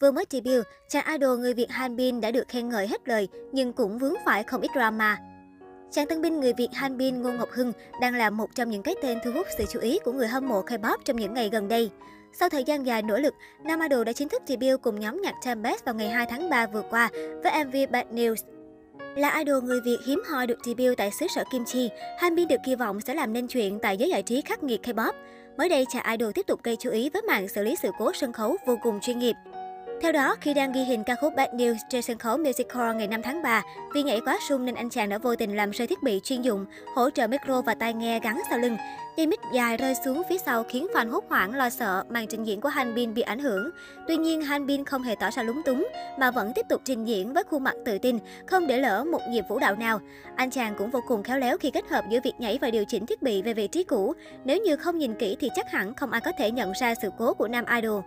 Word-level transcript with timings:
Vừa 0.00 0.10
mới 0.10 0.24
debut, 0.30 0.66
chàng 0.88 1.06
idol 1.06 1.38
người 1.38 1.54
Việt 1.54 1.70
Hanbin 1.70 2.20
đã 2.20 2.30
được 2.30 2.48
khen 2.48 2.68
ngợi 2.68 2.86
hết 2.86 3.08
lời, 3.08 3.28
nhưng 3.52 3.72
cũng 3.72 3.98
vướng 3.98 4.14
phải 4.24 4.42
không 4.42 4.60
ít 4.60 4.70
drama. 4.74 5.18
Chàng 5.90 6.06
tân 6.06 6.22
binh 6.22 6.40
người 6.40 6.52
Việt 6.52 6.68
Hanbin 6.74 7.22
Ngô 7.22 7.32
Ngọc 7.32 7.48
Hưng 7.50 7.72
đang 8.00 8.14
là 8.14 8.30
một 8.30 8.54
trong 8.54 8.70
những 8.70 8.82
cái 8.82 8.94
tên 9.02 9.18
thu 9.24 9.30
hút 9.34 9.46
sự 9.58 9.64
chú 9.72 9.80
ý 9.80 9.98
của 10.04 10.12
người 10.12 10.28
hâm 10.28 10.48
mộ 10.48 10.62
K-pop 10.62 10.96
trong 11.04 11.16
những 11.16 11.34
ngày 11.34 11.48
gần 11.52 11.68
đây. 11.68 11.90
Sau 12.32 12.48
thời 12.48 12.64
gian 12.64 12.86
dài 12.86 13.02
nỗ 13.02 13.16
lực, 13.16 13.34
Nam 13.64 13.80
Idol 13.80 14.04
đã 14.04 14.12
chính 14.12 14.28
thức 14.28 14.42
debut 14.46 14.82
cùng 14.82 15.00
nhóm 15.00 15.22
nhạc 15.22 15.34
Tempest 15.44 15.84
vào 15.84 15.94
ngày 15.94 16.08
2 16.08 16.26
tháng 16.26 16.50
3 16.50 16.66
vừa 16.66 16.82
qua 16.90 17.10
với 17.42 17.64
MV 17.64 17.76
Bad 17.90 18.06
News. 18.06 18.36
Là 19.16 19.38
idol 19.38 19.64
người 19.64 19.80
Việt 19.84 19.98
hiếm 20.06 20.22
hoi 20.26 20.46
được 20.46 20.58
debut 20.64 20.98
tại 20.98 21.10
xứ 21.10 21.26
sở 21.34 21.44
Kim 21.52 21.64
Chi, 21.64 21.90
Hanbin 22.18 22.48
được 22.48 22.60
kỳ 22.66 22.74
vọng 22.74 23.00
sẽ 23.00 23.14
làm 23.14 23.32
nên 23.32 23.48
chuyện 23.48 23.78
tại 23.82 23.96
giới 23.96 24.08
giải 24.08 24.22
trí 24.22 24.40
khắc 24.40 24.62
nghiệt 24.62 24.80
K-pop. 24.82 25.12
Mới 25.58 25.68
đây, 25.68 25.84
chàng 25.92 26.18
idol 26.18 26.32
tiếp 26.34 26.46
tục 26.46 26.60
gây 26.62 26.76
chú 26.76 26.90
ý 26.90 27.10
với 27.10 27.22
màn 27.22 27.48
xử 27.48 27.62
lý 27.62 27.76
sự 27.82 27.90
cố 27.98 28.12
sân 28.14 28.32
khấu 28.32 28.56
vô 28.66 28.78
cùng 28.82 29.00
chuyên 29.00 29.18
nghiệp. 29.18 29.34
Theo 30.02 30.12
đó, 30.12 30.36
khi 30.40 30.54
đang 30.54 30.72
ghi 30.72 30.80
hình 30.80 31.04
ca 31.04 31.14
khúc 31.14 31.34
Bad 31.36 31.48
News 31.48 31.76
trên 31.88 32.02
sân 32.02 32.18
khấu 32.18 32.36
Music 32.36 32.72
Hall 32.72 32.96
ngày 32.96 33.06
5 33.08 33.22
tháng 33.22 33.42
3, 33.42 33.62
vì 33.94 34.02
nhảy 34.02 34.20
quá 34.20 34.38
sung 34.48 34.64
nên 34.64 34.74
anh 34.74 34.90
chàng 34.90 35.08
đã 35.08 35.18
vô 35.18 35.36
tình 35.36 35.56
làm 35.56 35.70
rơi 35.70 35.88
thiết 35.88 36.02
bị 36.02 36.20
chuyên 36.24 36.42
dụng, 36.42 36.66
hỗ 36.94 37.10
trợ 37.10 37.26
micro 37.26 37.62
và 37.62 37.74
tai 37.74 37.94
nghe 37.94 38.20
gắn 38.20 38.40
sau 38.50 38.58
lưng. 38.58 38.76
Dây 39.16 39.26
mic 39.26 39.40
dài 39.52 39.76
rơi 39.76 39.94
xuống 40.04 40.22
phía 40.28 40.38
sau 40.38 40.64
khiến 40.64 40.86
fan 40.94 41.10
hốt 41.10 41.24
hoảng 41.28 41.54
lo 41.54 41.70
sợ 41.70 42.04
màn 42.08 42.26
trình 42.26 42.44
diễn 42.44 42.60
của 42.60 42.68
Hanbin 42.68 43.14
bị 43.14 43.22
ảnh 43.22 43.38
hưởng. 43.38 43.70
Tuy 44.08 44.16
nhiên, 44.16 44.42
Hanbin 44.42 44.84
không 44.84 45.02
hề 45.02 45.14
tỏ 45.14 45.30
ra 45.30 45.42
lúng 45.42 45.62
túng 45.62 45.88
mà 46.18 46.30
vẫn 46.30 46.52
tiếp 46.54 46.66
tục 46.68 46.80
trình 46.84 47.04
diễn 47.04 47.32
với 47.32 47.44
khuôn 47.50 47.64
mặt 47.64 47.74
tự 47.84 47.98
tin, 47.98 48.18
không 48.46 48.66
để 48.66 48.78
lỡ 48.78 49.04
một 49.04 49.20
nhịp 49.30 49.44
vũ 49.48 49.58
đạo 49.58 49.76
nào. 49.76 50.00
Anh 50.36 50.50
chàng 50.50 50.74
cũng 50.78 50.90
vô 50.90 51.00
cùng 51.08 51.22
khéo 51.22 51.38
léo 51.38 51.58
khi 51.58 51.70
kết 51.70 51.88
hợp 51.90 52.04
giữa 52.10 52.18
việc 52.24 52.34
nhảy 52.38 52.58
và 52.60 52.70
điều 52.70 52.84
chỉnh 52.88 53.06
thiết 53.06 53.22
bị 53.22 53.42
về 53.42 53.54
vị 53.54 53.68
trí 53.68 53.84
cũ. 53.84 54.14
Nếu 54.44 54.58
như 54.58 54.76
không 54.76 54.98
nhìn 54.98 55.14
kỹ 55.14 55.36
thì 55.40 55.50
chắc 55.54 55.70
hẳn 55.70 55.94
không 55.94 56.10
ai 56.10 56.20
có 56.20 56.32
thể 56.38 56.50
nhận 56.50 56.72
ra 56.72 56.94
sự 57.02 57.10
cố 57.18 57.34
của 57.34 57.48
nam 57.48 57.64
idol. 57.76 58.02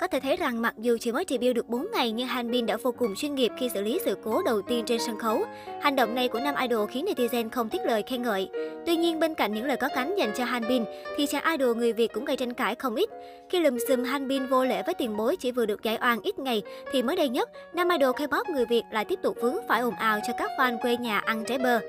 Có 0.00 0.06
thể 0.06 0.20
thấy 0.20 0.36
rằng 0.36 0.62
mặc 0.62 0.74
dù 0.78 0.96
chỉ 1.00 1.12
mới 1.12 1.24
debut 1.28 1.54
được 1.54 1.68
4 1.68 1.86
ngày 1.92 2.12
nhưng 2.12 2.26
Hanbin 2.26 2.66
đã 2.66 2.76
vô 2.76 2.92
cùng 2.92 3.14
chuyên 3.14 3.34
nghiệp 3.34 3.52
khi 3.58 3.68
xử 3.74 3.82
lý 3.82 4.00
sự 4.04 4.16
cố 4.24 4.42
đầu 4.42 4.62
tiên 4.62 4.84
trên 4.86 5.00
sân 5.00 5.18
khấu. 5.18 5.44
Hành 5.82 5.96
động 5.96 6.14
này 6.14 6.28
của 6.28 6.40
nam 6.40 6.54
idol 6.54 6.90
khiến 6.90 7.04
netizen 7.04 7.50
không 7.50 7.68
tiếc 7.68 7.80
lời 7.84 8.02
khen 8.06 8.22
ngợi. 8.22 8.48
Tuy 8.86 8.96
nhiên 8.96 9.20
bên 9.20 9.34
cạnh 9.34 9.54
những 9.54 9.64
lời 9.64 9.76
có 9.76 9.88
cánh 9.94 10.14
dành 10.18 10.32
cho 10.36 10.44
Hanbin 10.44 10.84
thì 11.16 11.26
chàng 11.26 11.58
idol 11.58 11.76
người 11.76 11.92
Việt 11.92 12.12
cũng 12.12 12.24
gây 12.24 12.36
tranh 12.36 12.54
cãi 12.54 12.74
không 12.74 12.94
ít. 12.94 13.08
Khi 13.50 13.60
lùm 13.60 13.78
xùm 13.88 14.04
Hanbin 14.04 14.46
vô 14.46 14.64
lễ 14.64 14.82
với 14.86 14.94
tiền 14.94 15.16
bối 15.16 15.36
chỉ 15.36 15.52
vừa 15.52 15.66
được 15.66 15.82
giải 15.82 15.98
oan 16.00 16.20
ít 16.22 16.38
ngày 16.38 16.62
thì 16.92 17.02
mới 17.02 17.16
đây 17.16 17.28
nhất, 17.28 17.50
nam 17.74 17.88
idol 17.88 18.10
K-pop 18.10 18.52
người 18.52 18.66
Việt 18.66 18.82
lại 18.90 19.04
tiếp 19.04 19.18
tục 19.22 19.36
vướng 19.42 19.56
phải 19.68 19.80
ồn 19.80 19.94
ào 19.94 20.18
cho 20.26 20.32
các 20.38 20.50
fan 20.58 20.78
quê 20.82 20.96
nhà 20.96 21.18
ăn 21.18 21.44
trái 21.44 21.58
bơ. 21.58 21.80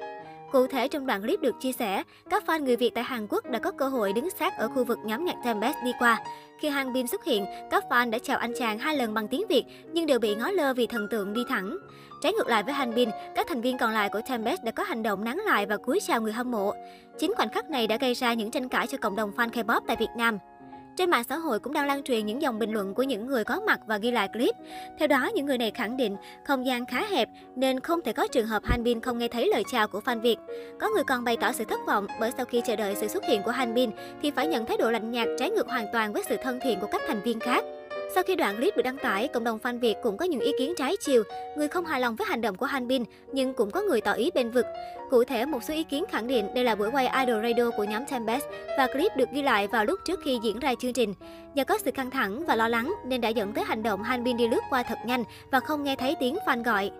Cụ 0.51 0.67
thể 0.67 0.87
trong 0.87 1.05
đoạn 1.05 1.21
clip 1.21 1.41
được 1.41 1.55
chia 1.59 1.71
sẻ, 1.71 2.03
các 2.29 2.43
fan 2.47 2.63
người 2.63 2.75
Việt 2.75 2.91
tại 2.95 3.03
Hàn 3.03 3.27
Quốc 3.29 3.49
đã 3.49 3.59
có 3.59 3.71
cơ 3.71 3.87
hội 3.87 4.13
đứng 4.13 4.29
sát 4.29 4.57
ở 4.57 4.67
khu 4.67 4.83
vực 4.83 4.97
nhóm 5.05 5.25
nhạc 5.25 5.35
Tempest 5.43 5.75
đi 5.85 5.91
qua. 5.99 6.23
Khi 6.59 6.69
Han 6.69 6.93
Bin 6.93 7.07
xuất 7.07 7.23
hiện, 7.23 7.45
các 7.71 7.83
fan 7.89 8.09
đã 8.09 8.19
chào 8.19 8.37
anh 8.37 8.53
chàng 8.59 8.79
hai 8.79 8.97
lần 8.97 9.13
bằng 9.13 9.27
tiếng 9.27 9.47
Việt 9.49 9.63
nhưng 9.93 10.05
đều 10.05 10.19
bị 10.19 10.35
ngó 10.35 10.51
lơ 10.51 10.73
vì 10.73 10.87
thần 10.87 11.07
tượng 11.11 11.33
đi 11.33 11.41
thẳng. 11.49 11.77
Trái 12.21 12.33
ngược 12.33 12.47
lại 12.47 12.63
với 12.63 12.73
Han 12.73 12.95
Bin, 12.95 13.09
các 13.35 13.47
thành 13.49 13.61
viên 13.61 13.77
còn 13.77 13.91
lại 13.91 14.09
của 14.09 14.21
Tempest 14.29 14.63
đã 14.63 14.71
có 14.71 14.83
hành 14.83 15.03
động 15.03 15.23
nắng 15.23 15.37
lại 15.45 15.65
và 15.65 15.77
cúi 15.77 15.99
chào 16.07 16.21
người 16.21 16.33
hâm 16.33 16.51
mộ. 16.51 16.73
Chính 17.17 17.33
khoảnh 17.35 17.49
khắc 17.49 17.69
này 17.69 17.87
đã 17.87 17.97
gây 17.97 18.13
ra 18.13 18.33
những 18.33 18.51
tranh 18.51 18.69
cãi 18.69 18.87
cho 18.87 18.97
cộng 18.97 19.15
đồng 19.15 19.31
fan 19.37 19.49
K-pop 19.49 19.81
tại 19.87 19.97
Việt 19.99 20.11
Nam. 20.17 20.37
Trên 20.97 21.09
mạng 21.09 21.23
xã 21.23 21.37
hội 21.37 21.59
cũng 21.59 21.73
đang 21.73 21.87
lan 21.87 22.03
truyền 22.03 22.25
những 22.25 22.41
dòng 22.41 22.59
bình 22.59 22.71
luận 22.71 22.93
của 22.93 23.03
những 23.03 23.27
người 23.27 23.43
có 23.43 23.59
mặt 23.67 23.79
và 23.87 23.97
ghi 23.97 24.11
lại 24.11 24.27
clip. 24.27 24.55
Theo 24.99 25.07
đó, 25.07 25.29
những 25.35 25.45
người 25.45 25.57
này 25.57 25.71
khẳng 25.71 25.97
định 25.97 26.15
không 26.45 26.65
gian 26.65 26.85
khá 26.85 27.05
hẹp 27.09 27.29
nên 27.55 27.79
không 27.79 28.01
thể 28.01 28.13
có 28.13 28.27
trường 28.27 28.47
hợp 28.47 28.63
Hanbin 28.65 29.01
không 29.01 29.17
nghe 29.17 29.27
thấy 29.27 29.49
lời 29.53 29.63
chào 29.71 29.87
của 29.87 29.99
fan 30.05 30.21
Việt. 30.21 30.37
Có 30.79 30.89
người 30.89 31.03
còn 31.03 31.23
bày 31.23 31.37
tỏ 31.37 31.51
sự 31.51 31.63
thất 31.63 31.79
vọng 31.87 32.07
bởi 32.19 32.31
sau 32.37 32.45
khi 32.45 32.61
chờ 32.65 32.75
đợi 32.75 32.95
sự 32.95 33.07
xuất 33.07 33.23
hiện 33.25 33.41
của 33.43 33.51
Hanbin 33.51 33.89
thì 34.21 34.31
phải 34.31 34.47
nhận 34.47 34.65
thái 34.65 34.77
độ 34.77 34.91
lạnh 34.91 35.11
nhạt 35.11 35.27
trái 35.39 35.49
ngược 35.49 35.67
hoàn 35.67 35.85
toàn 35.93 36.13
với 36.13 36.23
sự 36.29 36.37
thân 36.43 36.59
thiện 36.63 36.79
của 36.79 36.87
các 36.91 37.01
thành 37.07 37.21
viên 37.21 37.39
khác. 37.39 37.63
Sau 38.13 38.23
khi 38.23 38.35
đoạn 38.35 38.55
clip 38.55 38.77
được 38.77 38.83
đăng 38.83 38.97
tải, 38.97 39.27
cộng 39.27 39.43
đồng 39.43 39.59
fan 39.63 39.79
Việt 39.79 39.95
cũng 40.03 40.17
có 40.17 40.25
những 40.25 40.39
ý 40.39 40.51
kiến 40.59 40.73
trái 40.77 40.95
chiều. 40.99 41.23
Người 41.57 41.67
không 41.67 41.85
hài 41.85 42.01
lòng 42.01 42.15
với 42.15 42.27
hành 42.29 42.41
động 42.41 42.55
của 42.55 42.65
Hanbin, 42.65 43.03
nhưng 43.31 43.53
cũng 43.53 43.71
có 43.71 43.81
người 43.81 44.01
tỏ 44.01 44.11
ý 44.11 44.31
bên 44.35 44.51
vực. 44.51 44.65
Cụ 45.09 45.23
thể, 45.23 45.45
một 45.45 45.63
số 45.63 45.73
ý 45.73 45.83
kiến 45.83 46.03
khẳng 46.11 46.27
định 46.27 46.53
đây 46.53 46.63
là 46.63 46.75
buổi 46.75 46.91
quay 46.91 47.25
Idol 47.25 47.43
Radio 47.43 47.71
của 47.77 47.83
nhóm 47.83 48.05
Tempest 48.05 48.45
và 48.77 48.87
clip 48.87 49.11
được 49.17 49.29
ghi 49.31 49.41
lại 49.41 49.67
vào 49.67 49.85
lúc 49.85 49.99
trước 50.05 50.19
khi 50.23 50.39
diễn 50.43 50.59
ra 50.59 50.73
chương 50.79 50.93
trình. 50.93 51.13
Do 51.53 51.63
có 51.63 51.77
sự 51.77 51.91
căng 51.91 52.11
thẳng 52.11 52.45
và 52.45 52.55
lo 52.55 52.67
lắng 52.67 52.93
nên 53.05 53.21
đã 53.21 53.29
dẫn 53.29 53.53
tới 53.53 53.63
hành 53.63 53.83
động 53.83 54.03
Hanbin 54.03 54.37
đi 54.37 54.47
lướt 54.47 54.61
qua 54.69 54.83
thật 54.83 54.97
nhanh 55.05 55.23
và 55.51 55.59
không 55.59 55.83
nghe 55.83 55.95
thấy 55.95 56.15
tiếng 56.19 56.37
fan 56.45 56.63
gọi. 56.63 56.91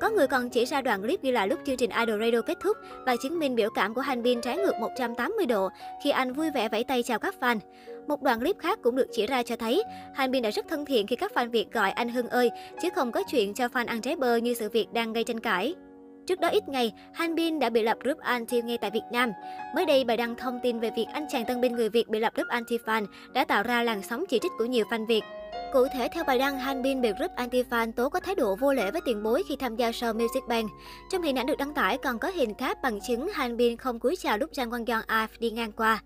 Có 0.00 0.10
người 0.10 0.26
còn 0.26 0.50
chỉ 0.50 0.64
ra 0.64 0.82
đoạn 0.82 1.02
clip 1.02 1.22
ghi 1.22 1.30
lại 1.30 1.48
lúc 1.48 1.58
chương 1.66 1.76
trình 1.76 1.90
Idol 1.90 2.20
Radio 2.20 2.42
kết 2.42 2.58
thúc 2.60 2.76
và 3.06 3.16
chứng 3.22 3.38
minh 3.38 3.54
biểu 3.54 3.70
cảm 3.70 3.94
của 3.94 4.00
Hanbin 4.00 4.40
trái 4.40 4.56
ngược 4.56 4.74
180 4.80 5.46
độ 5.46 5.68
khi 6.04 6.10
anh 6.10 6.32
vui 6.32 6.50
vẻ 6.50 6.68
vẫy 6.68 6.84
tay 6.84 7.02
chào 7.02 7.18
các 7.18 7.34
fan. 7.40 7.58
Một 8.08 8.22
đoạn 8.22 8.40
clip 8.40 8.58
khác 8.58 8.78
cũng 8.82 8.96
được 8.96 9.06
chỉ 9.12 9.26
ra 9.26 9.42
cho 9.42 9.56
thấy, 9.56 9.82
Hanbin 10.14 10.42
đã 10.42 10.50
rất 10.50 10.68
thân 10.68 10.84
thiện 10.84 11.06
khi 11.06 11.16
các 11.16 11.32
fan 11.34 11.50
Việt 11.50 11.72
gọi 11.72 11.90
anh 11.90 12.08
Hưng 12.08 12.28
ơi, 12.28 12.50
chứ 12.82 12.88
không 12.94 13.12
có 13.12 13.22
chuyện 13.30 13.54
cho 13.54 13.66
fan 13.66 13.86
ăn 13.86 14.00
trái 14.00 14.16
bơ 14.16 14.36
như 14.36 14.54
sự 14.54 14.68
việc 14.68 14.92
đang 14.92 15.12
gây 15.12 15.24
tranh 15.24 15.40
cãi. 15.40 15.74
Trước 16.26 16.40
đó 16.40 16.48
ít 16.48 16.68
ngày, 16.68 16.92
Hanbin 17.14 17.58
đã 17.58 17.70
bị 17.70 17.82
lập 17.82 17.98
group 18.00 18.18
anti 18.18 18.62
ngay 18.62 18.78
tại 18.78 18.90
Việt 18.90 19.02
Nam. 19.12 19.32
Mới 19.74 19.86
đây, 19.86 20.04
bài 20.04 20.16
đăng 20.16 20.34
thông 20.34 20.60
tin 20.62 20.80
về 20.80 20.90
việc 20.96 21.06
anh 21.12 21.26
chàng 21.28 21.44
tân 21.44 21.60
binh 21.60 21.72
người 21.72 21.88
Việt 21.88 22.08
bị 22.08 22.18
lập 22.18 22.32
group 22.34 22.48
anti-fan 22.48 23.06
đã 23.32 23.44
tạo 23.44 23.62
ra 23.62 23.82
làn 23.82 24.02
sóng 24.02 24.24
chỉ 24.28 24.38
trích 24.38 24.52
của 24.58 24.64
nhiều 24.64 24.84
fan 24.90 25.06
Việt. 25.06 25.22
Cụ 25.72 25.86
thể, 25.92 26.08
theo 26.08 26.24
bài 26.24 26.38
đăng, 26.38 26.58
Hanbin 26.58 27.00
bị 27.00 27.12
group 27.12 27.30
anti-fan 27.36 27.92
tố 27.92 28.08
có 28.08 28.20
thái 28.20 28.34
độ 28.34 28.56
vô 28.56 28.72
lễ 28.72 28.90
với 28.90 29.00
tiền 29.04 29.22
bối 29.22 29.42
khi 29.48 29.56
tham 29.56 29.76
gia 29.76 29.90
show 29.90 30.14
Music 30.14 30.42
Bank. 30.48 30.70
Trong 31.10 31.22
hình 31.22 31.38
ảnh 31.38 31.46
được 31.46 31.58
đăng 31.58 31.74
tải 31.74 31.98
còn 31.98 32.18
có 32.18 32.28
hình 32.28 32.54
khác 32.54 32.78
bằng 32.82 32.98
chứng 33.08 33.28
Hanbin 33.28 33.76
không 33.76 34.00
cúi 34.00 34.16
chào 34.16 34.38
lúc 34.38 34.50
Jang 34.52 34.70
Won 34.70 34.94
Yong 34.94 35.04
Af 35.06 35.30
đi 35.38 35.50
ngang 35.50 35.72
qua. 35.72 36.02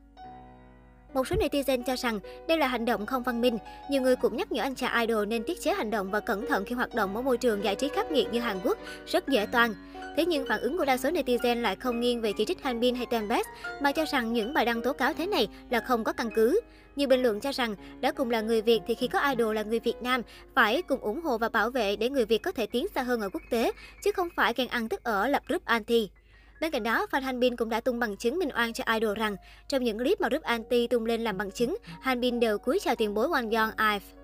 Một 1.15 1.29
số 1.29 1.37
netizen 1.37 1.83
cho 1.83 1.97
rằng 1.97 2.21
đây 2.49 2.59
là 2.59 2.67
hành 2.67 2.85
động 2.85 3.07
không 3.07 3.23
văn 3.23 3.41
minh. 3.41 3.59
Nhiều 3.91 4.03
người 4.03 4.17
cũng 4.17 4.37
nhắc 4.37 4.53
nhở 4.53 4.63
anh 4.63 4.75
chàng 4.75 5.07
idol 5.07 5.27
nên 5.27 5.45
tiết 5.45 5.61
chế 5.61 5.75
hành 5.75 5.91
động 5.91 6.11
và 6.11 6.21
cẩn 6.21 6.47
thận 6.47 6.65
khi 6.65 6.75
hoạt 6.75 6.95
động 6.95 7.17
ở 7.17 7.23
môi 7.23 7.39
trường 7.39 7.65
giải 7.65 7.75
trí 7.75 7.89
khắc 7.89 8.11
nghiệt 8.11 8.27
như 8.33 8.41
Hàn 8.41 8.61
Quốc, 8.65 8.79
rất 9.07 9.29
dễ 9.29 9.47
toan. 9.47 9.75
Thế 10.17 10.27
nhưng 10.27 10.47
phản 10.49 10.61
ứng 10.61 10.79
của 10.79 10.85
đa 10.85 10.97
số 10.97 11.11
netizen 11.11 11.61
lại 11.61 11.77
không 11.77 12.01
nghiêng 12.01 12.21
về 12.21 12.33
chỉ 12.33 12.45
trích 12.45 12.63
Hanbin 12.63 12.95
hay 12.95 13.07
Tempest, 13.07 13.47
mà 13.81 13.93
cho 13.93 14.05
rằng 14.05 14.33
những 14.33 14.55
bài 14.55 14.65
đăng 14.65 14.83
tố 14.83 14.93
cáo 14.93 15.13
thế 15.13 15.27
này 15.27 15.49
là 15.71 15.81
không 15.81 16.05
có 16.05 16.13
căn 16.13 16.31
cứ. 16.35 16.61
Nhiều 16.97 17.09
bình 17.09 17.23
luận 17.23 17.41
cho 17.41 17.53
rằng 17.53 17.77
đã 18.01 18.13
cùng 18.13 18.31
là 18.31 18.41
người 18.41 18.63
Việt 18.63 18.81
thì 18.87 18.95
khi 18.95 19.09
có 19.09 19.21
idol 19.21 19.57
là 19.57 19.63
người 19.63 19.81
Việt 19.81 20.03
Nam 20.03 20.23
phải 20.55 20.83
cùng 20.83 21.01
ủng 21.01 21.21
hộ 21.21 21.39
và 21.39 21.49
bảo 21.49 21.71
vệ 21.71 21.97
để 21.97 22.11
người 22.11 22.25
Việt 22.25 22.39
có 22.39 22.53
thể 22.53 22.67
tiến 22.67 22.87
xa 22.95 23.03
hơn 23.03 23.21
ở 23.21 23.29
quốc 23.33 23.43
tế, 23.51 23.73
chứ 24.05 24.13
không 24.13 24.29
phải 24.37 24.53
ghen 24.57 24.69
ăn 24.69 24.89
tức 24.89 25.05
ở 25.05 25.29
lập 25.29 25.43
group 25.49 25.65
anti. 25.65 26.11
Bên 26.63 26.71
cạnh 26.71 26.83
đó, 26.83 27.07
fan 27.11 27.23
Hanbin 27.23 27.57
cũng 27.57 27.69
đã 27.69 27.81
tung 27.81 27.99
bằng 27.99 28.17
chứng 28.17 28.39
minh 28.39 28.49
oan 28.55 28.73
cho 28.73 28.85
idol 28.95 29.19
rằng 29.19 29.37
trong 29.69 29.85
những 29.85 29.99
clip 29.99 30.21
mà 30.21 30.29
group 30.29 30.43
anti 30.43 30.87
tung 30.87 31.07
lên 31.07 31.21
làm 31.21 31.39
bằng 31.39 31.51
chứng, 31.51 31.77
Hanbin 32.01 32.41
đều 32.41 32.59
cúi 32.59 32.79
chào 32.81 32.95
tiền 32.95 33.15
bối 33.15 33.29
Won 33.29 33.43
Young 33.43 33.71
Ive. 33.93 34.22